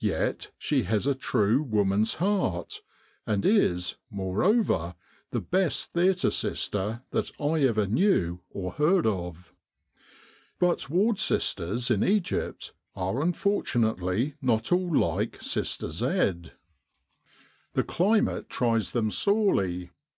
[0.00, 2.82] Yet she has a true woman's heart,
[3.28, 4.96] and is, moreover,
[5.30, 9.54] the Sest theatre sister that I ever knew or heard of.
[10.58, 12.10] But ward sisters 271 With the R.A.M.C.
[12.10, 16.50] in Egypt in Egypt are unfortunately not all like Sister Z.
[17.74, 19.90] The climate tries them sorely.